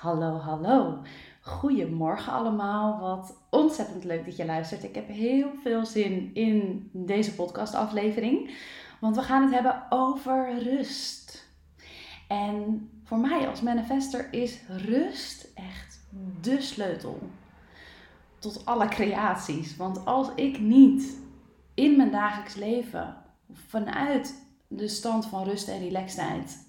Hallo, 0.00 0.38
hallo. 0.38 0.98
Goedemorgen 1.40 2.32
allemaal. 2.32 2.98
Wat 3.00 3.36
ontzettend 3.50 4.04
leuk 4.04 4.24
dat 4.24 4.36
je 4.36 4.44
luistert. 4.44 4.84
Ik 4.84 4.94
heb 4.94 5.08
heel 5.08 5.50
veel 5.62 5.86
zin 5.86 6.30
in 6.34 6.88
deze 6.92 7.34
podcastaflevering, 7.34 8.50
want 9.00 9.16
we 9.16 9.22
gaan 9.22 9.42
het 9.42 9.52
hebben 9.52 9.86
over 9.88 10.62
rust. 10.62 11.48
En 12.28 12.88
voor 13.04 13.18
mij 13.18 13.48
als 13.48 13.60
manifester 13.60 14.32
is 14.32 14.60
rust 14.68 15.52
echt 15.54 16.00
de 16.40 16.60
sleutel 16.60 17.18
tot 18.38 18.66
alle 18.66 18.88
creaties. 18.88 19.76
Want 19.76 20.04
als 20.06 20.28
ik 20.34 20.60
niet 20.60 21.18
in 21.74 21.96
mijn 21.96 22.10
dagelijks 22.10 22.54
leven 22.54 23.16
vanuit 23.52 24.46
de 24.68 24.88
stand 24.88 25.26
van 25.26 25.44
rust 25.44 25.68
en 25.68 25.78
relaxedheid 25.78 26.68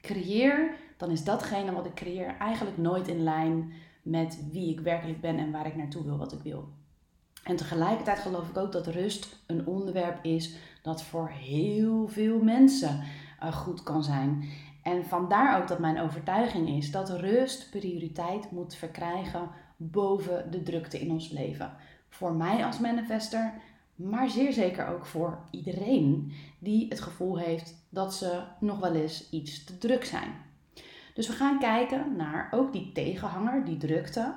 creëer, 0.00 0.74
dan 1.02 1.10
is 1.10 1.24
datgene 1.24 1.72
wat 1.72 1.86
ik 1.86 1.94
creëer 1.94 2.36
eigenlijk 2.38 2.76
nooit 2.76 3.08
in 3.08 3.22
lijn 3.22 3.72
met 4.02 4.42
wie 4.52 4.70
ik 4.70 4.80
werkelijk 4.80 5.20
ben 5.20 5.38
en 5.38 5.50
waar 5.50 5.66
ik 5.66 5.76
naartoe 5.76 6.04
wil, 6.04 6.18
wat 6.18 6.32
ik 6.32 6.42
wil. 6.42 6.68
En 7.44 7.56
tegelijkertijd 7.56 8.18
geloof 8.18 8.48
ik 8.48 8.56
ook 8.56 8.72
dat 8.72 8.86
rust 8.86 9.42
een 9.46 9.66
onderwerp 9.66 10.24
is 10.24 10.54
dat 10.82 11.02
voor 11.02 11.28
heel 11.28 12.08
veel 12.08 12.42
mensen 12.42 13.02
uh, 13.42 13.52
goed 13.52 13.82
kan 13.82 14.04
zijn. 14.04 14.48
En 14.82 15.04
vandaar 15.04 15.60
ook 15.60 15.68
dat 15.68 15.78
mijn 15.78 16.00
overtuiging 16.00 16.68
is 16.68 16.90
dat 16.90 17.10
rust 17.10 17.70
prioriteit 17.70 18.50
moet 18.50 18.74
verkrijgen 18.74 19.50
boven 19.76 20.50
de 20.50 20.62
drukte 20.62 21.00
in 21.00 21.10
ons 21.10 21.30
leven. 21.30 21.72
Voor 22.08 22.32
mij 22.32 22.64
als 22.64 22.78
manifester, 22.78 23.52
maar 23.94 24.30
zeer 24.30 24.52
zeker 24.52 24.86
ook 24.86 25.06
voor 25.06 25.38
iedereen 25.50 26.32
die 26.58 26.88
het 26.88 27.00
gevoel 27.00 27.38
heeft 27.38 27.86
dat 27.88 28.14
ze 28.14 28.42
nog 28.60 28.78
wel 28.78 28.94
eens 28.94 29.30
iets 29.30 29.64
te 29.64 29.78
druk 29.78 30.04
zijn. 30.04 30.50
Dus 31.14 31.26
we 31.26 31.32
gaan 31.32 31.58
kijken 31.58 32.16
naar 32.16 32.48
ook 32.50 32.72
die 32.72 32.92
tegenhanger, 32.92 33.64
die 33.64 33.76
drukte, 33.76 34.34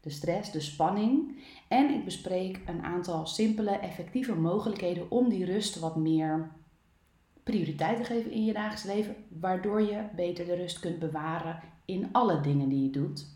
de 0.00 0.10
stress, 0.10 0.50
de 0.50 0.60
spanning. 0.60 1.42
En 1.68 1.90
ik 1.90 2.04
bespreek 2.04 2.60
een 2.66 2.82
aantal 2.82 3.26
simpele, 3.26 3.70
effectieve 3.70 4.34
mogelijkheden 4.34 5.10
om 5.10 5.28
die 5.28 5.44
rust 5.44 5.78
wat 5.78 5.96
meer 5.96 6.50
prioriteit 7.42 7.96
te 7.96 8.04
geven 8.04 8.30
in 8.30 8.44
je 8.44 8.52
dagelijks 8.52 8.84
leven, 8.84 9.16
waardoor 9.28 9.80
je 9.80 10.02
beter 10.16 10.44
de 10.44 10.54
rust 10.54 10.80
kunt 10.80 10.98
bewaren 10.98 11.60
in 11.84 12.08
alle 12.12 12.40
dingen 12.40 12.68
die 12.68 12.82
je 12.82 12.90
doet. 12.90 13.26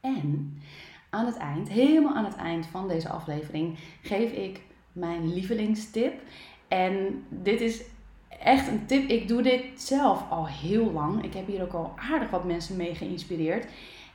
En 0.00 0.58
aan 1.10 1.26
het 1.26 1.36
eind, 1.36 1.68
helemaal 1.68 2.14
aan 2.14 2.24
het 2.24 2.36
eind 2.36 2.66
van 2.66 2.88
deze 2.88 3.08
aflevering, 3.08 3.78
geef 4.02 4.32
ik 4.32 4.60
mijn 4.92 5.32
lievelingstip. 5.32 6.22
En 6.68 7.24
dit 7.28 7.60
is 7.60 7.82
echt 8.42 8.68
een 8.68 8.86
tip. 8.86 9.08
Ik 9.08 9.28
doe 9.28 9.42
dit 9.42 9.64
zelf 9.76 10.30
al 10.30 10.46
heel 10.46 10.92
lang. 10.92 11.24
Ik 11.24 11.34
heb 11.34 11.46
hier 11.46 11.62
ook 11.62 11.72
al 11.72 11.94
aardig 12.12 12.30
wat 12.30 12.44
mensen 12.44 12.76
mee 12.76 12.94
geïnspireerd. 12.94 13.66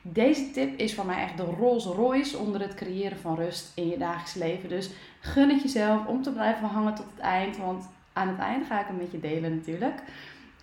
Deze 0.01 0.51
tip 0.51 0.79
is 0.79 0.95
voor 0.95 1.05
mij 1.05 1.23
echt 1.23 1.37
de 1.37 1.43
Rolls 1.43 1.85
Royce 1.85 2.37
onder 2.37 2.61
het 2.61 2.73
creëren 2.73 3.17
van 3.17 3.35
rust 3.35 3.71
in 3.75 3.87
je 3.87 3.97
dagelijks 3.97 4.33
leven. 4.33 4.69
Dus 4.69 4.89
gun 5.19 5.49
het 5.49 5.61
jezelf 5.61 6.05
om 6.05 6.21
te 6.21 6.31
blijven 6.31 6.67
hangen 6.67 6.95
tot 6.95 7.05
het 7.15 7.19
eind. 7.19 7.57
Want 7.57 7.89
aan 8.13 8.27
het 8.27 8.39
eind 8.39 8.65
ga 8.65 8.79
ik 8.79 8.87
hem 8.87 8.97
met 8.97 9.11
je 9.11 9.19
delen 9.19 9.55
natuurlijk. 9.55 10.03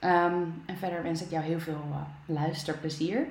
Ehm, 0.00 0.42
en 0.66 0.76
verder 0.76 1.02
wens 1.02 1.22
ik 1.22 1.30
jou 1.30 1.44
heel 1.44 1.60
veel 1.60 1.84
uh, 1.90 1.96
luisterplezier. 2.26 3.26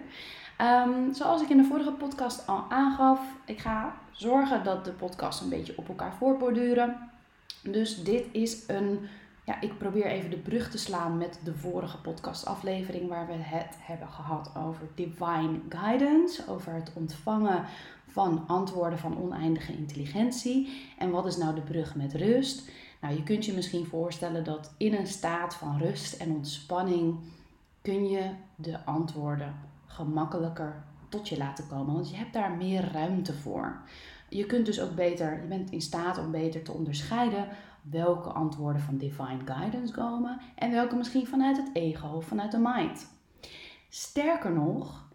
Um, 0.61 1.13
zoals 1.13 1.41
ik 1.41 1.49
in 1.49 1.57
de 1.57 1.63
vorige 1.63 1.91
podcast 1.91 2.47
al 2.47 2.65
aangaf, 2.69 3.19
ik 3.45 3.59
ga 3.59 3.95
zorgen 4.11 4.63
dat 4.63 4.85
de 4.85 4.91
podcast 4.91 5.41
een 5.41 5.49
beetje 5.49 5.73
op 5.75 5.87
elkaar 5.87 6.13
voortborduren. 6.17 7.09
Dus 7.61 8.03
dit 8.03 8.25
is 8.31 8.63
een 8.67 8.99
ja, 9.45 9.61
ik 9.61 9.77
probeer 9.77 10.05
even 10.05 10.29
de 10.29 10.37
brug 10.37 10.71
te 10.71 10.77
slaan 10.77 11.17
met 11.17 11.39
de 11.43 11.55
vorige 11.55 12.01
podcastaflevering 12.01 13.09
waar 13.09 13.27
we 13.27 13.33
het 13.33 13.75
hebben 13.79 14.07
gehad 14.07 14.51
over 14.57 14.87
divine 14.95 15.59
guidance, 15.69 16.43
over 16.47 16.73
het 16.73 16.91
ontvangen 16.93 17.65
van 18.07 18.43
antwoorden 18.47 18.99
van 18.99 19.21
oneindige 19.21 19.77
intelligentie. 19.77 20.85
En 20.97 21.09
wat 21.09 21.25
is 21.25 21.37
nou 21.37 21.55
de 21.55 21.61
brug 21.61 21.95
met 21.95 22.13
rust? 22.13 22.69
Nou, 23.01 23.15
je 23.15 23.23
kunt 23.23 23.45
je 23.45 23.53
misschien 23.53 23.85
voorstellen 23.85 24.43
dat 24.43 24.73
in 24.77 24.93
een 24.93 25.07
staat 25.07 25.55
van 25.55 25.77
rust 25.77 26.13
en 26.13 26.31
ontspanning 26.31 27.19
kun 27.81 28.09
je 28.09 28.29
de 28.55 28.85
antwoorden 28.85 29.55
gemakkelijker 29.85 30.83
tot 31.09 31.29
je 31.29 31.37
laten 31.37 31.67
komen, 31.67 31.93
want 31.93 32.09
je 32.09 32.15
hebt 32.15 32.33
daar 32.33 32.51
meer 32.51 32.91
ruimte 32.91 33.33
voor. 33.33 33.81
Je 34.35 34.45
kunt 34.45 34.65
dus 34.65 34.81
ook 34.81 34.95
beter, 34.95 35.41
je 35.41 35.47
bent 35.47 35.71
in 35.71 35.81
staat 35.81 36.17
om 36.17 36.31
beter 36.31 36.63
te 36.63 36.71
onderscheiden 36.71 37.47
welke 37.81 38.29
antwoorden 38.29 38.81
van 38.81 38.97
divine 38.97 39.39
guidance 39.45 39.93
komen 39.93 40.39
en 40.55 40.71
welke 40.71 40.95
misschien 40.95 41.27
vanuit 41.27 41.57
het 41.57 41.69
ego 41.73 42.07
of 42.07 42.25
vanuit 42.25 42.51
de 42.51 42.57
mind. 42.57 43.07
Sterker 43.89 44.51
nog, 44.51 45.09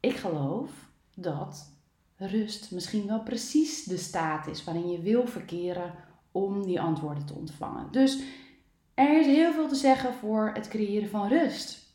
ik 0.00 0.16
geloof 0.16 0.70
dat 1.14 1.72
rust 2.16 2.70
misschien 2.70 3.06
wel 3.06 3.22
precies 3.22 3.84
de 3.84 3.96
staat 3.96 4.46
is 4.46 4.64
waarin 4.64 4.90
je 4.90 5.00
wil 5.00 5.26
verkeren 5.26 5.94
om 6.32 6.66
die 6.66 6.80
antwoorden 6.80 7.26
te 7.26 7.34
ontvangen. 7.34 7.88
Dus 7.90 8.22
er 8.94 9.20
is 9.20 9.26
heel 9.26 9.52
veel 9.52 9.68
te 9.68 9.74
zeggen 9.74 10.14
voor 10.14 10.50
het 10.54 10.68
creëren 10.68 11.08
van 11.08 11.28
rust. 11.28 11.86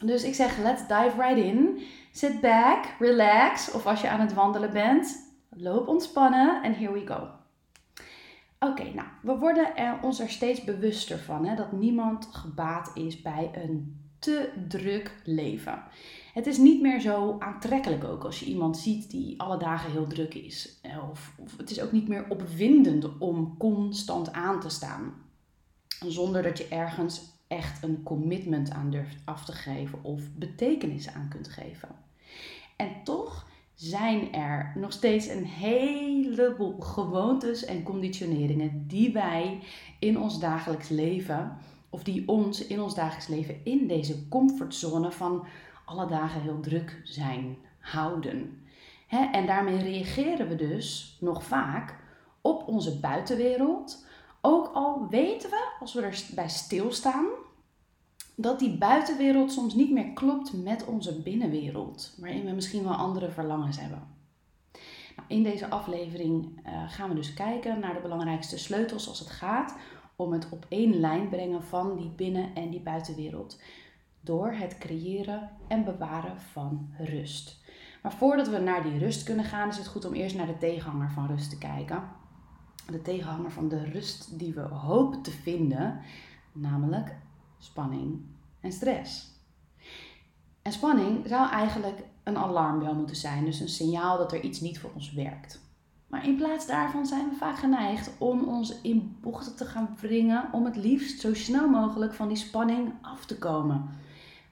Dus 0.00 0.24
ik 0.24 0.34
zeg, 0.34 0.58
let's 0.58 0.80
dive 0.80 1.14
right 1.18 1.36
in. 1.36 1.82
Sit 2.12 2.40
back, 2.40 2.84
relax, 2.98 3.70
of 3.70 3.86
als 3.86 4.00
je 4.00 4.08
aan 4.08 4.20
het 4.20 4.32
wandelen 4.32 4.72
bent, 4.72 5.31
loop 5.56 5.88
ontspannen 5.88 6.62
en 6.62 6.74
here 6.74 6.92
we 6.92 7.06
go. 7.06 7.28
Oké, 8.58 8.82
nou, 8.94 9.08
we 9.22 9.36
worden 9.38 9.76
er 9.76 9.98
ons 10.02 10.20
er 10.20 10.30
steeds 10.30 10.64
bewuster 10.64 11.18
van 11.18 11.46
hè, 11.46 11.56
dat 11.56 11.72
niemand 11.72 12.28
gebaat 12.32 12.90
is 12.94 13.22
bij 13.22 13.50
een 13.52 14.00
te 14.18 14.52
druk 14.68 15.20
leven. 15.24 15.82
Het 16.32 16.46
is 16.46 16.58
niet 16.58 16.80
meer 16.80 17.00
zo 17.00 17.36
aantrekkelijk 17.38 18.04
ook 18.04 18.24
als 18.24 18.40
je 18.40 18.46
iemand 18.46 18.78
ziet 18.78 19.10
die 19.10 19.40
alle 19.40 19.58
dagen 19.58 19.90
heel 19.90 20.06
druk 20.06 20.34
is. 20.34 20.80
Of, 21.10 21.34
of 21.38 21.56
het 21.56 21.70
is 21.70 21.80
ook 21.80 21.92
niet 21.92 22.08
meer 22.08 22.26
opwindend 22.28 23.18
om 23.18 23.56
constant 23.58 24.32
aan 24.32 24.60
te 24.60 24.68
staan. 24.68 25.14
Zonder 26.06 26.42
dat 26.42 26.58
je 26.58 26.68
ergens 26.68 27.22
echt 27.46 27.82
een 27.82 28.02
commitment 28.02 28.70
aan 28.70 28.90
durft 28.90 29.16
af 29.24 29.44
te 29.44 29.52
geven 29.52 30.04
of 30.04 30.22
betekenis 30.34 31.08
aan 31.08 31.28
kunt 31.28 31.48
geven. 31.48 31.88
En 32.76 32.90
toch 33.04 33.46
zijn 33.82 34.32
er 34.32 34.72
nog 34.74 34.92
steeds 34.92 35.28
een 35.28 35.44
heleboel 35.44 36.80
gewoontes 36.80 37.64
en 37.64 37.82
conditioneringen 37.82 38.84
die 38.86 39.12
wij 39.12 39.58
in 39.98 40.18
ons 40.20 40.40
dagelijks 40.40 40.88
leven, 40.88 41.56
of 41.90 42.02
die 42.02 42.28
ons 42.28 42.66
in 42.66 42.80
ons 42.80 42.94
dagelijks 42.94 43.26
leven 43.26 43.64
in 43.64 43.86
deze 43.86 44.28
comfortzone 44.28 45.12
van 45.12 45.46
alle 45.84 46.06
dagen 46.06 46.40
heel 46.40 46.60
druk 46.60 47.00
zijn 47.04 47.56
houden. 47.78 48.62
en 49.08 49.46
daarmee 49.46 49.82
reageren 49.82 50.48
we 50.48 50.56
dus 50.56 51.16
nog 51.20 51.44
vaak 51.44 51.94
op 52.40 52.68
onze 52.68 53.00
buitenwereld. 53.00 54.06
Ook 54.40 54.70
al 54.74 55.06
weten 55.10 55.50
we, 55.50 55.76
als 55.80 55.94
we 55.94 56.02
erbij 56.02 56.48
stilstaan, 56.48 57.26
dat 58.34 58.58
die 58.58 58.78
buitenwereld 58.78 59.52
soms 59.52 59.74
niet 59.74 59.92
meer 59.92 60.12
klopt 60.12 60.62
met 60.62 60.84
onze 60.84 61.22
binnenwereld, 61.22 62.14
waarin 62.18 62.44
we 62.44 62.50
misschien 62.50 62.84
wel 62.84 62.94
andere 62.94 63.30
verlangens 63.30 63.80
hebben. 63.80 64.02
Nou, 65.16 65.28
in 65.28 65.42
deze 65.42 65.70
aflevering 65.70 66.60
uh, 66.66 66.90
gaan 66.90 67.08
we 67.08 67.14
dus 67.14 67.34
kijken 67.34 67.80
naar 67.80 67.94
de 67.94 68.00
belangrijkste 68.00 68.58
sleutels 68.58 69.08
als 69.08 69.18
het 69.18 69.30
gaat 69.30 69.76
om 70.16 70.32
het 70.32 70.48
op 70.50 70.66
één 70.68 71.00
lijn 71.00 71.28
brengen 71.28 71.62
van 71.62 71.96
die 71.96 72.10
binnen- 72.10 72.54
en 72.54 72.70
die 72.70 72.80
buitenwereld. 72.80 73.60
Door 74.20 74.52
het 74.52 74.78
creëren 74.78 75.50
en 75.68 75.84
bewaren 75.84 76.40
van 76.40 76.88
rust. 76.98 77.60
Maar 78.02 78.12
voordat 78.12 78.48
we 78.48 78.58
naar 78.58 78.82
die 78.82 78.98
rust 78.98 79.22
kunnen 79.22 79.44
gaan, 79.44 79.68
is 79.68 79.76
het 79.76 79.86
goed 79.86 80.04
om 80.04 80.12
eerst 80.12 80.36
naar 80.36 80.46
de 80.46 80.58
tegenhanger 80.58 81.10
van 81.10 81.26
rust 81.26 81.50
te 81.50 81.58
kijken. 81.58 82.02
De 82.90 83.02
tegenhanger 83.02 83.50
van 83.50 83.68
de 83.68 83.84
rust 83.84 84.38
die 84.38 84.54
we 84.54 84.60
hopen 84.60 85.22
te 85.22 85.30
vinden, 85.30 86.00
namelijk 86.52 87.16
spanning 87.62 88.20
en 88.60 88.72
stress. 88.72 89.30
En 90.62 90.72
spanning 90.72 91.28
zou 91.28 91.50
eigenlijk 91.50 92.02
een 92.22 92.36
alarmbel 92.36 92.94
moeten 92.94 93.16
zijn, 93.16 93.44
dus 93.44 93.60
een 93.60 93.68
signaal 93.68 94.18
dat 94.18 94.32
er 94.32 94.40
iets 94.40 94.60
niet 94.60 94.78
voor 94.78 94.90
ons 94.94 95.12
werkt. 95.12 95.60
Maar 96.06 96.26
in 96.26 96.36
plaats 96.36 96.66
daarvan 96.66 97.06
zijn 97.06 97.28
we 97.28 97.34
vaak 97.34 97.58
geneigd 97.58 98.10
om 98.18 98.48
ons 98.48 98.80
in 98.80 99.16
bochten 99.20 99.56
te 99.56 99.64
gaan 99.64 99.96
wringen 100.00 100.48
om 100.52 100.64
het 100.64 100.76
liefst 100.76 101.20
zo 101.20 101.34
snel 101.34 101.68
mogelijk 101.68 102.14
van 102.14 102.28
die 102.28 102.36
spanning 102.36 102.92
af 103.02 103.26
te 103.26 103.38
komen. 103.38 103.88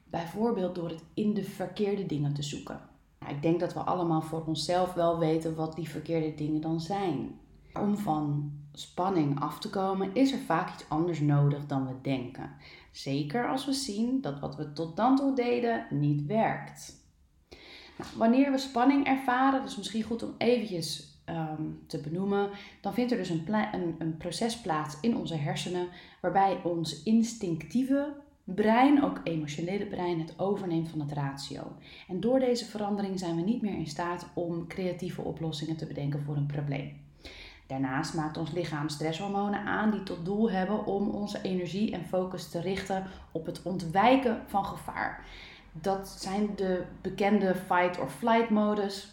Bijvoorbeeld 0.05 0.75
door 0.75 0.89
het 0.89 1.03
in 1.15 1.35
de 1.35 1.45
verkeerde 1.45 2.07
dingen 2.07 2.35
te 2.35 2.43
zoeken. 2.43 2.81
Nou, 3.19 3.35
ik 3.35 3.43
denk 3.43 3.61
dat 3.61 3.75
we 3.75 3.81
allemaal 3.81 4.23
voor 4.23 4.45
onszelf 4.47 4.93
wel 4.95 5.19
weten 5.19 5.55
wat 5.55 5.77
die 5.77 5.89
verkeerde 5.89 6.35
dingen 6.35 6.61
dan 6.61 6.81
zijn. 6.81 7.39
Om 7.73 7.97
van 7.97 8.53
spanning 8.73 9.41
af 9.41 9.59
te 9.59 9.71
komen 9.71 10.15
is 10.15 10.33
er 10.33 10.39
vaak 10.39 10.75
iets 10.75 10.89
anders 10.89 11.21
nodig 11.21 11.67
dan 11.67 11.87
we 11.87 11.95
denken. 12.03 12.51
Zeker 12.91 13.49
als 13.49 13.67
we 13.67 13.73
zien 13.73 14.21
dat 14.21 14.41
wat 14.41 14.57
we 14.57 14.73
tot 14.73 14.97
dan 14.97 15.17
toe 15.17 15.35
deden 15.35 15.87
niet 15.91 16.27
werkt. 16.27 16.99
Nou, 17.99 18.11
wanneer 18.17 18.51
we 18.51 18.59
spanning 18.59 19.07
ervaren, 19.07 19.61
dat 19.61 19.71
is 19.71 19.77
misschien 19.77 20.03
goed 20.03 20.23
om 20.23 20.35
eventjes 20.39 21.19
ehm, 21.25 21.63
te 21.87 22.01
benoemen, 22.01 22.51
dan 22.81 22.95
vindt 22.95 23.13
er 23.13 23.19
dus 23.19 23.29
een, 23.29 23.45
een, 23.73 23.95
een 23.99 24.17
proces 24.17 24.61
plaats 24.61 24.97
in 25.01 25.17
onze 25.17 25.35
hersenen 25.35 25.89
waarbij 26.21 26.61
ons 26.65 27.03
instinctieve 27.03 28.13
brein, 28.45 29.05
ook 29.05 29.21
emotionele 29.25 29.87
brein, 29.87 30.21
het 30.21 30.39
overneemt 30.39 30.89
van 30.89 31.01
het 31.01 31.13
ratio. 31.13 31.77
En 32.09 32.21
door 32.21 32.39
deze 32.39 32.65
verandering 32.65 33.19
zijn 33.19 33.37
we 33.37 33.43
niet 33.43 33.63
meer 33.63 33.75
in 33.75 33.87
staat 33.87 34.27
om 34.35 34.67
creatieve 34.67 35.23
oplossingen 35.23 35.77
te 35.77 35.87
bedenken 35.87 36.23
voor 36.23 36.37
een 36.37 36.47
probleem. 36.47 37.09
Daarnaast 37.71 38.15
maakt 38.15 38.37
ons 38.37 38.51
lichaam 38.51 38.89
stresshormonen 38.89 39.65
aan 39.65 39.91
die 39.91 40.03
tot 40.03 40.25
doel 40.25 40.51
hebben 40.51 40.87
om 40.87 41.09
onze 41.09 41.43
energie 41.43 41.93
en 41.93 42.07
focus 42.07 42.49
te 42.49 42.61
richten 42.61 43.07
op 43.33 43.47
het 43.47 43.63
ontwijken 43.63 44.43
van 44.47 44.65
gevaar. 44.65 45.25
Dat 45.73 46.09
zijn 46.09 46.57
de 46.57 46.85
bekende 47.01 47.55
fight 47.55 47.99
or 47.99 48.09
flight 48.09 48.51
modus, 48.51 49.13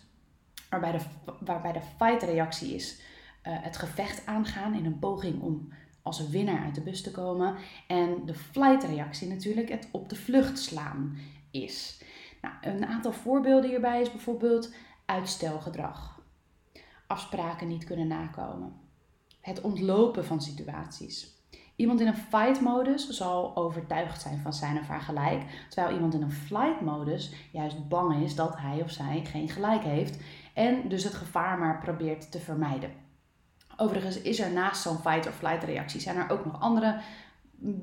waarbij 0.70 0.92
de, 0.92 1.00
waarbij 1.40 1.72
de 1.72 1.82
fight 1.98 2.24
reactie 2.24 2.76
is 2.76 3.00
uh, 3.00 3.02
het 3.44 3.78
gevecht 3.78 4.26
aangaan 4.26 4.74
in 4.74 4.86
een 4.86 5.00
poging 5.00 5.42
om 5.42 5.74
als 6.02 6.30
winnaar 6.30 6.64
uit 6.64 6.76
de 6.76 6.82
bus 6.82 7.02
te 7.02 7.12
komen. 7.12 7.56
En 7.88 8.26
de 8.26 8.36
flight 8.36 8.84
reactie 8.84 9.28
natuurlijk 9.28 9.70
het 9.70 9.88
op 9.92 10.10
de 10.10 10.16
vlucht 10.16 10.60
slaan 10.60 11.18
is. 11.52 12.02
Nou, 12.42 12.56
een 12.62 12.86
aantal 12.86 13.12
voorbeelden 13.12 13.70
hierbij 13.70 14.02
is 14.02 14.12
bijvoorbeeld 14.12 14.74
uitstelgedrag, 15.06 16.17
afspraken 17.08 17.68
niet 17.68 17.84
kunnen 17.84 18.08
nakomen, 18.08 18.74
het 19.42 19.62
ontlopen 19.62 20.26
van 20.26 20.42
situaties. 20.42 21.36
Iemand 21.76 22.00
in 22.00 22.08
een 22.08 22.18
fight-modus 22.18 23.10
zal 23.10 23.56
overtuigd 23.56 24.22
zijn 24.22 24.40
van 24.40 24.54
zijn 24.54 24.80
of 24.80 24.88
haar 24.88 25.02
gelijk, 25.02 25.66
terwijl 25.70 25.96
iemand 25.96 26.14
in 26.14 26.22
een 26.22 26.32
flight-modus 26.32 27.34
juist 27.52 27.88
bang 27.88 28.24
is 28.24 28.36
dat 28.36 28.58
hij 28.58 28.82
of 28.82 28.92
zij 28.92 29.26
geen 29.26 29.50
gelijk 29.50 29.84
heeft 29.84 30.20
en 30.54 30.90
dus 30.90 31.04
het 31.04 31.14
gevaar 31.14 31.58
maar 31.58 31.80
probeert 31.80 32.32
te 32.32 32.40
vermijden. 32.40 32.92
Overigens 33.78 34.22
is 34.22 34.40
er 34.40 34.52
naast 34.52 34.82
zo'n 34.82 34.98
fight 34.98 35.26
or 35.26 35.32
flight 35.32 35.64
reactie, 35.64 36.00
zijn 36.00 36.18
er 36.18 36.30
ook 36.30 36.46
nog 36.46 36.60
andere 36.60 37.02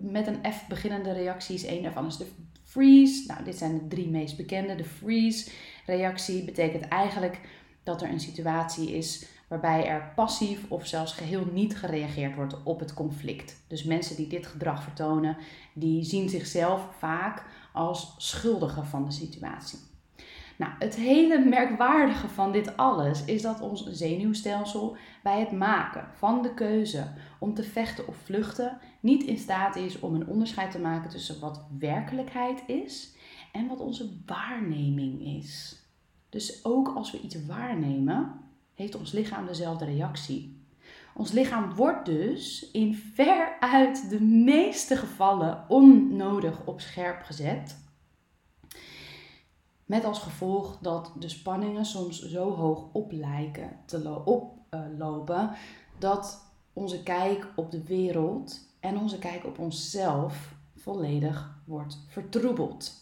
met 0.00 0.26
een 0.26 0.52
F 0.52 0.66
beginnende 0.68 1.12
reacties. 1.12 1.66
Eén 1.66 1.82
daarvan 1.82 2.06
is 2.06 2.16
de 2.16 2.26
freeze. 2.64 3.26
Nou, 3.26 3.44
dit 3.44 3.56
zijn 3.56 3.78
de 3.78 3.88
drie 3.88 4.08
meest 4.08 4.36
bekende. 4.36 4.74
De 4.74 4.84
freeze 4.84 5.50
reactie 5.86 6.44
betekent 6.44 6.88
eigenlijk 6.88 7.40
dat 7.84 8.02
er 8.02 8.10
een 8.10 8.20
situatie 8.20 8.96
is 8.96 9.26
waarbij 9.48 9.86
er 9.86 10.12
passief 10.14 10.64
of 10.68 10.86
zelfs 10.86 11.12
geheel 11.12 11.46
niet 11.52 11.76
gereageerd 11.76 12.34
wordt 12.34 12.62
op 12.62 12.80
het 12.80 12.94
conflict. 12.94 13.64
Dus 13.68 13.84
mensen 13.84 14.16
die 14.16 14.26
dit 14.26 14.46
gedrag 14.46 14.82
vertonen, 14.82 15.36
die 15.72 16.04
zien 16.04 16.28
zichzelf 16.28 16.88
vaak 16.98 17.44
als 17.72 18.14
schuldigen 18.18 18.86
van 18.86 19.04
de 19.04 19.12
situatie. 19.12 19.78
Nou, 20.56 20.72
het 20.78 20.94
hele 20.94 21.38
merkwaardige 21.38 22.28
van 22.28 22.52
dit 22.52 22.76
alles 22.76 23.24
is 23.24 23.42
dat 23.42 23.60
ons 23.60 23.86
zenuwstelsel 23.90 24.96
bij 25.22 25.40
het 25.40 25.52
maken 25.52 26.08
van 26.12 26.42
de 26.42 26.54
keuze 26.54 27.12
om 27.38 27.54
te 27.54 27.62
vechten 27.62 28.08
of 28.08 28.16
vluchten 28.16 28.78
niet 29.00 29.22
in 29.22 29.38
staat 29.38 29.76
is 29.76 30.00
om 30.00 30.14
een 30.14 30.26
onderscheid 30.26 30.70
te 30.70 30.78
maken 30.78 31.10
tussen 31.10 31.40
wat 31.40 31.64
werkelijkheid 31.78 32.62
is 32.66 33.14
en 33.52 33.68
wat 33.68 33.80
onze 33.80 34.10
waarneming 34.26 35.20
is. 35.20 35.83
Dus 36.34 36.64
ook 36.64 36.88
als 36.88 37.10
we 37.10 37.20
iets 37.20 37.46
waarnemen, 37.46 38.40
heeft 38.74 38.94
ons 38.94 39.12
lichaam 39.12 39.46
dezelfde 39.46 39.84
reactie. 39.84 40.62
Ons 41.14 41.32
lichaam 41.32 41.74
wordt 41.74 42.06
dus 42.06 42.70
in 42.70 42.94
veruit 42.94 44.10
de 44.10 44.20
meeste 44.20 44.96
gevallen 44.96 45.64
onnodig 45.68 46.66
op 46.66 46.80
scherp 46.80 47.22
gezet 47.22 47.78
met 49.84 50.04
als 50.04 50.18
gevolg 50.18 50.78
dat 50.80 51.12
de 51.18 51.28
spanningen 51.28 51.84
soms 51.84 52.22
zo 52.22 52.54
hoog 52.54 52.88
op 52.92 53.12
lijken 53.12 53.76
te 53.86 54.24
oplopen 54.24 55.50
dat 55.98 56.52
onze 56.72 57.02
kijk 57.02 57.52
op 57.56 57.70
de 57.70 57.84
wereld 57.84 58.68
en 58.80 58.98
onze 58.98 59.18
kijk 59.18 59.44
op 59.44 59.58
onszelf 59.58 60.54
volledig 60.76 61.58
wordt 61.64 61.98
vertroebeld. 62.08 62.92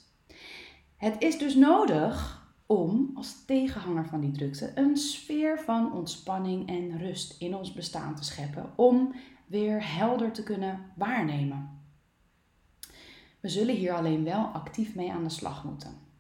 Het 0.97 1.17
is 1.19 1.39
dus 1.39 1.55
nodig 1.55 2.42
om 2.67 3.11
als 3.15 3.45
tegenhanger 3.45 4.07
van 4.07 4.21
die 4.21 4.31
drukte 4.31 4.73
een 4.75 4.97
sfeer 4.97 5.61
van 5.61 5.93
ontspanning 5.93 6.69
en 6.69 6.99
rust 6.99 7.41
in 7.41 7.57
ons 7.57 7.73
bestaan 7.73 8.15
te 8.15 8.25
scheppen 8.25 8.73
om 8.77 9.15
weer 9.47 9.95
helder 9.97 10.33
te 10.33 10.43
kunnen 10.43 10.81
waarnemen. 10.97 11.81
We 13.41 13.49
zullen 13.49 13.75
hier 13.75 13.93
alleen 13.93 14.25
wel 14.25 14.45
actief 14.45 14.95
mee 14.95 15.13
aan 15.13 15.25
de 15.25 15.31
slag 15.31 15.65
moeten. 15.65 16.11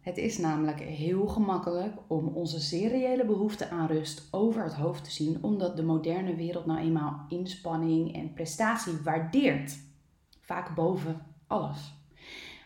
Het 0.00 0.16
is 0.16 0.38
namelijk 0.38 0.80
heel 0.80 1.26
gemakkelijk 1.26 1.96
om 2.06 2.28
onze 2.28 2.60
seriële 2.60 3.24
behoefte 3.24 3.70
aan 3.70 3.86
rust 3.86 4.28
over 4.30 4.64
het 4.64 4.74
hoofd 4.74 5.04
te 5.04 5.10
zien, 5.10 5.38
omdat 5.42 5.76
de 5.76 5.82
moderne 5.82 6.34
wereld 6.34 6.66
nou 6.66 6.78
eenmaal 6.78 7.24
inspanning 7.28 8.14
en 8.14 8.32
prestatie 8.32 8.96
waardeert. 9.04 9.78
Vaak 10.40 10.74
boven 10.74 11.26
alles. 11.46 11.94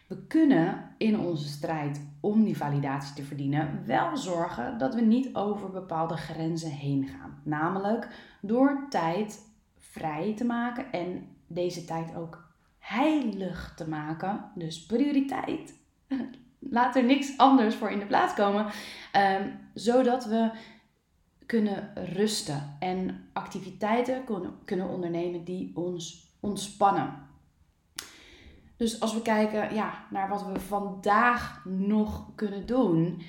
We 0.09 0.27
kunnen 0.27 0.95
in 0.99 1.19
onze 1.19 1.49
strijd 1.49 2.01
om 2.21 2.45
die 2.45 2.57
validatie 2.57 3.15
te 3.15 3.23
verdienen 3.23 3.83
wel 3.87 4.17
zorgen 4.17 4.79
dat 4.79 4.95
we 4.95 5.01
niet 5.01 5.35
over 5.35 5.71
bepaalde 5.71 6.17
grenzen 6.17 6.71
heen 6.71 7.09
gaan. 7.09 7.41
Namelijk 7.43 8.09
door 8.41 8.87
tijd 8.89 9.41
vrij 9.77 10.35
te 10.37 10.45
maken 10.45 10.93
en 10.93 11.29
deze 11.47 11.85
tijd 11.85 12.15
ook 12.15 12.49
heilig 12.79 13.73
te 13.77 13.89
maken. 13.89 14.51
Dus 14.55 14.87
prioriteit 14.87 15.75
laat 16.59 16.97
er 16.97 17.05
niks 17.05 17.37
anders 17.39 17.75
voor 17.75 17.91
in 17.91 17.99
de 17.99 18.07
plaats 18.07 18.35
komen. 18.35 18.67
Um, 19.17 19.59
zodat 19.75 20.25
we 20.25 20.51
kunnen 21.47 21.93
rusten 21.95 22.77
en 22.79 23.29
activiteiten 23.33 24.25
kunnen 24.65 24.89
ondernemen 24.89 25.45
die 25.45 25.77
ons 25.77 26.37
ontspannen. 26.41 27.28
Dus 28.79 29.01
als 29.01 29.15
we 29.15 29.23
kijken 29.23 29.75
ja, 29.75 30.07
naar 30.11 30.29
wat 30.29 30.47
we 30.47 30.61
vandaag 30.61 31.65
nog 31.65 32.35
kunnen 32.35 32.67
doen 32.67 33.23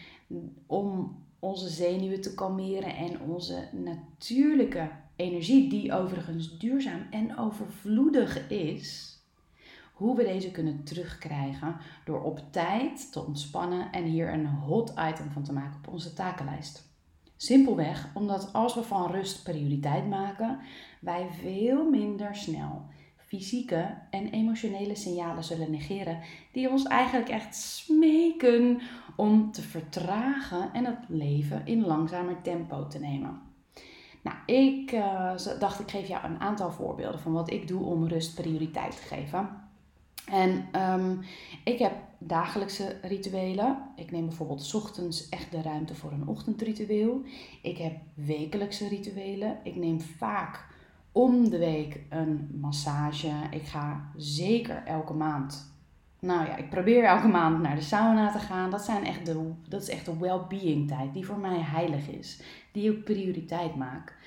om 0.66 1.18
onze 1.40 1.70
zenuwen 1.70 2.22
te 2.22 2.34
kalmeren 2.34 2.96
en 2.96 3.22
onze 3.22 3.68
natuurlijke 3.72 4.90
energie, 5.16 5.70
die 5.70 5.94
overigens 5.94 6.58
duurzaam 6.58 7.08
en 7.10 7.38
overvloedig 7.38 8.50
is, 8.50 9.18
hoe 9.94 10.16
we 10.16 10.24
deze 10.24 10.52
kunnen 10.52 10.84
terugkrijgen 10.84 11.76
door 12.06 12.22
op 12.22 12.42
tijd 12.52 13.12
te 13.12 13.26
ontspannen 13.26 13.92
en 13.92 14.04
hier 14.04 14.34
een 14.34 14.48
hot 14.48 14.90
item 14.90 15.32
van 15.32 15.44
te 15.44 15.54
maken 15.54 15.78
op 15.78 15.94
onze 15.94 16.14
takenlijst. 16.14 16.88
Simpelweg 17.36 18.10
omdat 18.14 18.54
als 18.54 18.76
we 18.76 18.84
van 18.84 19.12
rust 19.12 19.44
prioriteit 19.44 20.08
maken, 20.08 20.60
wij 21.02 21.28
veel 21.42 21.90
minder 21.90 22.36
snel 22.36 22.86
fysieke 23.30 23.98
en 24.10 24.30
emotionele 24.30 24.96
signalen 24.96 25.44
zullen 25.44 25.72
negeren 25.72 26.20
die 26.52 26.70
ons 26.70 26.84
eigenlijk 26.84 27.30
echt 27.30 27.56
smeken 27.56 28.82
om 29.16 29.52
te 29.52 29.62
vertragen 29.62 30.74
en 30.74 30.86
het 30.86 31.00
leven 31.08 31.62
in 31.66 31.86
langzamer 31.86 32.42
tempo 32.42 32.88
te 32.88 33.00
nemen. 33.00 33.42
Nou, 34.22 34.38
ik 34.46 34.92
uh, 34.92 35.36
dacht 35.60 35.80
ik 35.80 35.92
geef 35.92 36.08
jou 36.08 36.26
een 36.26 36.40
aantal 36.40 36.72
voorbeelden 36.72 37.20
van 37.20 37.32
wat 37.32 37.52
ik 37.52 37.68
doe 37.68 37.84
om 37.84 38.08
rust 38.08 38.36
prioriteit 38.36 38.92
te 38.92 39.16
geven. 39.16 39.50
En 40.26 40.68
ehm, 40.72 41.16
ik 41.64 41.80
heb 41.80 41.94
dagelijkse 42.18 42.98
rituelen. 43.02 43.78
Ik 43.96 44.12
neem 44.12 44.26
bijvoorbeeld 44.26 44.74
ochtends 44.76 45.30
echt 45.30 45.52
de 45.52 45.62
ruimte 45.62 45.96
voor 45.96 46.12
een 46.12 46.28
ochtendritueel. 46.28 47.22
Ik 47.62 47.78
heb 47.78 47.94
wekelijkse 48.14 48.88
rituelen. 48.88 49.60
Ik 49.64 49.76
neem 49.76 50.02
vaak 50.02 50.68
om 51.12 51.50
de 51.50 51.58
week 51.58 52.02
een 52.10 52.50
massage. 52.62 53.32
Ik 53.52 53.66
ga 53.66 54.12
zeker 54.16 54.84
elke 54.86 55.14
maand. 55.14 55.78
Nou 56.20 56.48
ja, 56.48 56.56
ik 56.56 56.70
probeer 56.70 57.04
elke 57.04 57.28
maand 57.28 57.62
naar 57.62 57.76
de 57.76 57.82
sauna 57.82 58.32
te 58.32 58.40
gaan. 58.40 58.70
Dat, 58.70 58.82
zijn 58.82 59.06
echt 59.06 59.26
de, 59.26 59.52
dat 59.68 59.82
is 59.82 59.90
echt 59.90 60.06
de 60.06 60.18
well-being 60.18 60.88
tijd 60.88 61.14
die 61.14 61.26
voor 61.26 61.40
mij 61.40 61.60
heilig 61.60 62.10
is. 62.10 62.42
Die 62.72 62.92
ik 62.92 63.04
prioriteit 63.04 63.76
maak. 63.76 64.18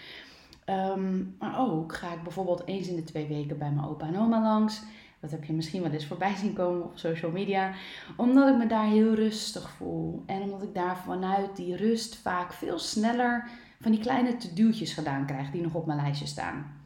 Ehm, 0.65 1.23
maar 1.39 1.61
ook 1.61 1.95
ga 1.95 2.13
ik 2.13 2.23
bijvoorbeeld 2.23 2.67
eens 2.67 2.89
in 2.89 2.97
de 2.97 3.05
twee 3.05 3.27
weken 3.27 3.59
bij 3.59 3.71
mijn 3.71 3.87
opa 3.87 4.07
en 4.07 4.19
oma 4.19 4.43
langs. 4.43 4.83
Dat 5.21 5.31
heb 5.31 5.45
je 5.45 5.53
misschien 5.53 5.83
wel 5.83 5.91
eens 5.91 6.07
voorbij 6.07 6.35
zien 6.35 6.53
komen 6.53 6.85
op 6.85 6.99
social 6.99 7.31
media. 7.31 7.73
Omdat 8.17 8.49
ik 8.49 8.57
me 8.57 8.67
daar 8.67 8.87
heel 8.87 9.15
rustig 9.15 9.71
voel. 9.71 10.23
En 10.27 10.43
omdat 10.43 10.63
ik 10.63 10.75
daar 10.75 10.97
vanuit 10.97 11.57
die 11.57 11.77
rust 11.77 12.17
vaak 12.17 12.53
veel 12.53 12.79
sneller 12.79 13.51
van 13.83 13.93
die 13.93 14.01
kleine 14.01 14.37
to-do'tjes 14.37 14.93
gedaan 14.93 15.27
krijg 15.27 15.51
die 15.51 15.63
nog 15.63 15.75
op 15.75 15.87
mijn 15.87 16.01
lijstje 16.01 16.27
staan. 16.27 16.81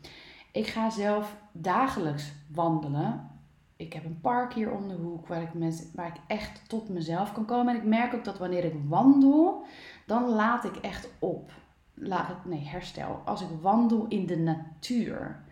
Ik 0.53 0.67
ga 0.67 0.91
zelf 0.91 1.37
dagelijks 1.53 2.33
wandelen. 2.53 3.31
Ik 3.77 3.93
heb 3.93 4.05
een 4.05 4.21
park 4.21 4.55
hier 4.55 4.71
om 4.71 4.89
de 4.89 4.95
hoek 4.95 5.27
waar 5.27 5.43
ik, 5.43 5.51
waar 5.95 6.07
ik 6.07 6.21
echt 6.27 6.69
tot 6.69 6.89
mezelf 6.89 7.33
kan 7.33 7.45
komen. 7.45 7.75
En 7.75 7.81
ik 7.81 7.89
merk 7.89 8.15
ook 8.15 8.25
dat 8.25 8.39
wanneer 8.39 8.65
ik 8.65 8.75
wandel, 8.89 9.65
dan 10.07 10.29
laat 10.29 10.65
ik 10.65 10.77
echt 10.77 11.09
op. 11.19 11.51
Laat, 11.95 12.45
nee, 12.45 12.65
herstel. 12.65 13.23
Als 13.25 13.41
ik 13.41 13.49
wandel 13.61 14.07
in 14.09 14.27
de 14.27 14.39
natuur 14.39 15.45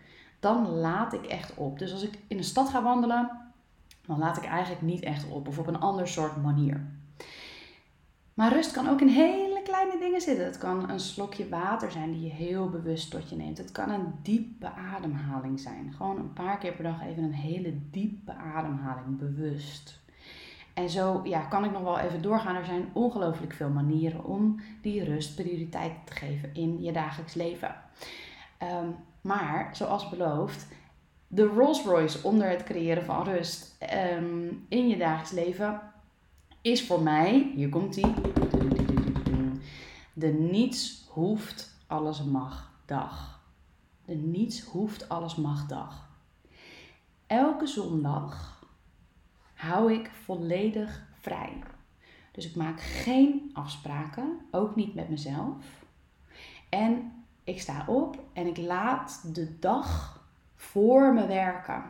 dan 0.45 0.67
laat 0.67 1.13
ik 1.13 1.25
echt 1.25 1.55
op. 1.55 1.79
Dus 1.79 1.91
als 1.91 2.03
ik 2.03 2.19
in 2.27 2.37
de 2.37 2.43
stad 2.43 2.69
ga 2.69 2.83
wandelen, 2.83 3.31
dan 4.05 4.19
laat 4.19 4.37
ik 4.37 4.45
eigenlijk 4.45 4.81
niet 4.81 5.03
echt 5.03 5.29
op. 5.29 5.47
Of 5.47 5.59
op 5.59 5.67
een 5.67 5.79
ander 5.79 6.07
soort 6.07 6.41
manier. 6.41 6.85
Maar 8.33 8.53
rust 8.53 8.71
kan 8.71 8.89
ook 8.89 9.01
in 9.01 9.07
hele 9.07 9.44
kleine 9.65 9.99
dingen 9.99 10.21
zitten. 10.21 10.45
Het 10.45 10.57
kan 10.57 10.89
een 10.89 10.99
slokje 10.99 11.49
water 11.49 11.91
zijn 11.91 12.11
die 12.11 12.21
je 12.21 12.31
heel 12.31 12.69
bewust 12.69 13.11
tot 13.11 13.29
je 13.29 13.35
neemt. 13.35 13.57
Het 13.57 13.71
kan 13.71 13.89
een 13.89 14.13
diepe 14.21 14.71
ademhaling 14.71 15.59
zijn. 15.59 15.93
Gewoon 15.97 16.17
een 16.17 16.33
paar 16.33 16.57
keer 16.57 16.73
per 16.73 16.83
dag 16.83 17.01
even 17.03 17.23
een 17.23 17.33
hele 17.33 17.73
diepe 17.91 18.33
ademhaling, 18.33 19.17
bewust. 19.17 20.03
En 20.73 20.89
zo 20.89 21.21
ja, 21.23 21.39
kan 21.41 21.65
ik 21.65 21.71
nog 21.71 21.81
wel 21.81 21.99
even 21.99 22.21
doorgaan. 22.21 22.55
Er 22.55 22.65
zijn 22.65 22.89
ongelooflijk 22.93 23.53
veel 23.53 23.69
manieren 23.69 24.23
om 24.23 24.59
die 24.81 25.03
rust 25.03 25.35
prioriteit 25.35 25.93
te 26.03 26.13
geven 26.13 26.53
in 26.53 26.81
je 26.81 26.91
dagelijks 26.91 27.33
leven. 27.33 27.75
Ehm, 28.57 28.87
maar 29.21 29.69
zoals 29.73 30.09
beloofd, 30.09 30.67
de 31.27 31.45
Rolls 31.45 31.83
Royce 31.83 32.19
onder 32.23 32.49
het 32.49 32.63
creëren 32.63 33.05
van 33.05 33.23
rust 33.23 33.75
ehm, 33.79 34.47
in 34.67 34.87
je 34.87 34.97
dagelijks 34.97 35.31
leven 35.31 35.81
is 36.61 36.85
voor 36.85 37.01
mij, 37.01 37.51
hier 37.55 37.69
komt 37.69 37.93
die, 37.93 38.13
de 40.17 40.33
niets 40.33 41.07
hoeft, 41.09 41.77
alles 41.87 42.23
mag 42.23 42.71
dag. 42.85 43.43
De 44.05 44.15
niets 44.15 44.61
hoeft, 44.61 45.09
alles 45.09 45.35
mag 45.35 45.67
dag. 45.67 46.09
Elke 47.27 47.67
zondag 47.67 48.63
hou 49.53 49.93
ik 49.93 50.11
volledig 50.23 51.07
vrij. 51.19 51.63
Dus 52.31 52.49
ik 52.49 52.55
maak 52.55 52.81
geen 52.81 53.49
afspraken, 53.53 54.39
ook 54.51 54.75
niet 54.75 54.93
met 54.93 55.09
mezelf. 55.09 55.85
En 56.69 57.11
ik 57.43 57.61
sta 57.61 57.85
op 57.87 58.23
en 58.33 58.47
ik 58.47 58.57
laat 58.57 59.35
de 59.35 59.59
dag 59.59 60.21
voor 60.55 61.13
me 61.13 61.27
werken. 61.27 61.83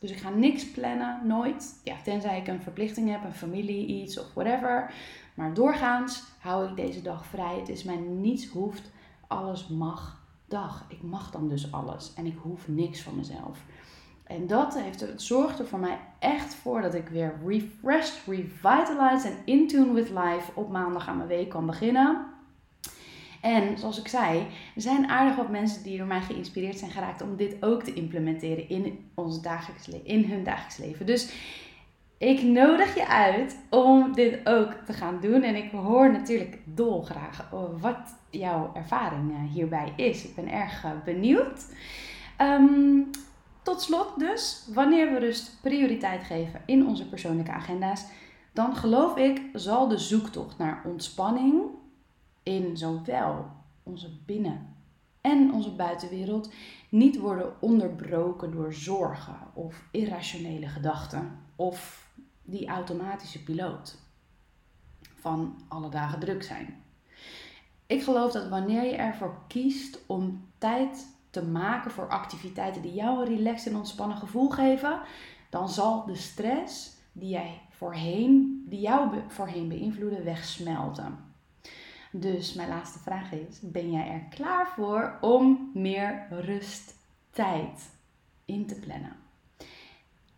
Dus 0.00 0.10
ik 0.10 0.18
ga 0.18 0.28
niks 0.28 0.70
plannen, 0.70 1.26
nooit. 1.26 1.80
Ja, 1.84 1.96
tenzij 2.02 2.38
ik 2.38 2.48
een 2.48 2.62
verplichting 2.62 3.10
heb, 3.10 3.24
een 3.24 3.32
familie, 3.32 3.86
iets 3.86 4.18
of 4.18 4.34
whatever. 4.34 4.94
Maar 5.40 5.54
doorgaans 5.54 6.22
hou 6.38 6.68
ik 6.68 6.76
deze 6.76 7.02
dag 7.02 7.26
vrij. 7.26 7.56
Het 7.58 7.68
is 7.68 7.82
mij 7.82 7.96
niets 7.96 8.46
hoeft, 8.46 8.90
alles 9.26 9.68
mag 9.68 10.20
dag. 10.48 10.84
Ik 10.88 11.02
mag 11.02 11.30
dan 11.30 11.48
dus 11.48 11.72
alles 11.72 12.12
en 12.14 12.26
ik 12.26 12.36
hoef 12.42 12.68
niks 12.68 13.00
van 13.00 13.16
mezelf. 13.16 13.58
En 14.24 14.46
dat 14.46 14.78
heeft, 14.78 15.00
het 15.00 15.22
zorgt 15.22 15.58
er 15.58 15.66
voor 15.66 15.78
mij 15.78 15.98
echt 16.18 16.54
voor 16.54 16.82
dat 16.82 16.94
ik 16.94 17.08
weer 17.08 17.38
refreshed, 17.46 18.22
revitalized 18.26 19.32
en 19.32 19.38
in 19.44 19.68
tune 19.68 19.92
with 19.92 20.08
life 20.08 20.50
op 20.54 20.70
maandag 20.70 21.08
aan 21.08 21.16
mijn 21.16 21.28
week 21.28 21.48
kan 21.48 21.66
beginnen. 21.66 22.26
En 23.40 23.78
zoals 23.78 23.98
ik 23.98 24.08
zei, 24.08 24.46
er 24.74 24.82
zijn 24.82 25.08
aardig 25.08 25.36
wat 25.36 25.50
mensen 25.50 25.82
die 25.82 25.98
door 25.98 26.06
mij 26.06 26.22
geïnspireerd 26.22 26.78
zijn 26.78 26.90
geraakt 26.90 27.22
om 27.22 27.36
dit 27.36 27.56
ook 27.60 27.82
te 27.82 27.92
implementeren 27.92 28.68
in, 28.68 29.10
ons 29.14 29.42
dagelijks 29.42 29.88
in 29.88 30.24
hun 30.24 30.44
dagelijks 30.44 30.76
leven. 30.76 31.06
Dus 31.06 31.32
ik 32.20 32.42
nodig 32.42 32.94
je 32.94 33.08
uit 33.08 33.58
om 33.70 34.12
dit 34.12 34.48
ook 34.48 34.72
te 34.72 34.92
gaan 34.92 35.20
doen. 35.20 35.42
En 35.42 35.54
ik 35.54 35.70
hoor 35.70 36.12
natuurlijk 36.12 36.58
dolgraag 36.64 37.50
wat 37.80 38.16
jouw 38.30 38.70
ervaring 38.74 39.30
eh, 39.30 39.52
hierbij 39.52 39.92
is. 39.96 40.24
Ik 40.24 40.34
ben 40.34 40.48
erg 40.48 40.84
eh, 40.84 40.90
benieuwd. 41.04 41.66
Ehm, 42.36 43.02
tot 43.62 43.82
slot 43.82 44.18
dus, 44.18 44.68
wanneer 44.74 45.12
we 45.12 45.18
rust 45.18 45.58
prioriteit 45.62 46.22
geven 46.22 46.62
in 46.66 46.86
onze 46.86 47.08
persoonlijke 47.08 47.52
agenda's, 47.52 48.04
dan 48.52 48.76
geloof 48.76 49.16
ik 49.16 49.40
zal 49.52 49.88
de 49.88 49.98
zoektocht 49.98 50.58
naar 50.58 50.82
ontspanning 50.84 51.62
in 52.42 52.76
zowel 52.76 53.46
onze 53.82 54.08
binnen- 54.26 54.76
en 55.20 55.52
onze 55.52 55.74
buitenwereld 55.74 56.52
niet 56.88 57.18
worden 57.18 57.52
onderbroken 57.60 58.50
door 58.50 58.72
zorgen 58.72 59.36
of 59.54 59.82
irrationele 59.90 60.66
gedachten 60.66 61.38
of 61.56 62.08
die 62.50 62.68
automatische 62.68 63.42
piloot 63.42 63.98
van 65.14 65.62
alle 65.68 65.88
dagen 65.88 66.20
druk 66.20 66.42
zijn. 66.42 66.82
Ik 67.86 68.02
geloof 68.02 68.32
dat 68.32 68.48
wanneer 68.48 68.84
je 68.84 68.96
ervoor 68.96 69.38
kiest 69.46 69.98
om 70.06 70.48
tijd 70.58 71.06
te 71.30 71.44
maken 71.44 71.90
voor 71.90 72.08
activiteiten 72.08 72.82
die 72.82 72.94
jou 72.94 73.20
een 73.20 73.36
relaxed 73.36 73.72
en 73.72 73.78
ontspannen 73.78 74.16
gevoel 74.16 74.48
geven, 74.48 75.00
dan 75.50 75.68
zal 75.68 76.04
de 76.06 76.16
stress 76.16 76.92
die, 77.12 77.28
jij 77.28 77.60
voorheen, 77.70 78.64
die 78.68 78.80
jou 78.80 79.20
voorheen 79.28 79.68
beïnvloeden 79.68 80.24
wegsmelten. 80.24 81.18
Dus 82.12 82.54
mijn 82.54 82.68
laatste 82.68 82.98
vraag 82.98 83.32
is: 83.32 83.58
ben 83.60 83.90
jij 83.90 84.08
er 84.08 84.24
klaar 84.30 84.68
voor 84.74 85.18
om 85.20 85.70
meer 85.74 86.26
rusttijd 86.30 87.90
in 88.44 88.66
te 88.66 88.74
plannen? 88.74 89.16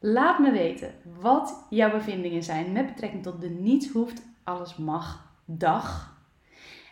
Laat 0.04 0.38
me 0.38 0.50
weten 0.50 0.94
wat 1.20 1.66
jouw 1.70 1.90
bevindingen 1.90 2.42
zijn 2.42 2.72
met 2.72 2.86
betrekking 2.86 3.22
tot 3.22 3.40
de 3.40 3.50
niets 3.50 3.88
hoeft, 3.88 4.22
alles 4.44 4.76
mag 4.76 5.32
dag. 5.44 6.16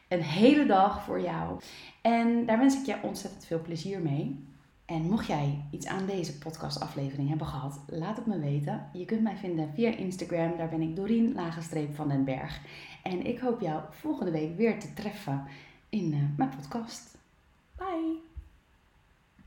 Een 0.08 0.22
hele 0.22 0.66
dag 0.66 1.02
voor 1.02 1.20
jou. 1.20 1.60
En 2.02 2.46
daar 2.46 2.58
wens 2.58 2.80
ik 2.80 2.86
je 2.86 2.96
ontzettend 3.02 3.44
veel 3.44 3.60
plezier 3.60 4.00
mee. 4.00 4.48
En 4.84 5.02
mocht 5.02 5.26
jij 5.26 5.64
iets 5.70 5.86
aan 5.86 6.06
deze 6.06 6.38
podcastaflevering 6.38 7.28
hebben 7.28 7.46
gehad, 7.46 7.80
laat 7.86 8.16
het 8.16 8.26
me 8.26 8.38
weten. 8.38 8.88
Je 8.92 9.04
kunt 9.04 9.22
mij 9.22 9.36
vinden 9.36 9.70
via 9.74 9.90
Instagram, 9.96 10.56
daar 10.56 10.68
ben 10.68 10.80
ik 10.80 10.96
Dorien 10.96 11.34
Lagenstreep 11.34 11.94
van 11.94 12.08
den 12.08 12.24
Berg. 12.24 12.60
En 13.02 13.26
ik 13.26 13.38
hoop 13.38 13.60
jou 13.60 13.82
volgende 13.90 14.30
week 14.30 14.56
weer 14.56 14.80
te 14.80 14.92
treffen 14.92 15.44
in 15.88 16.12
uh, 16.12 16.18
mijn 16.36 16.50
podcast. 16.56 17.18
Bye! 17.76 18.29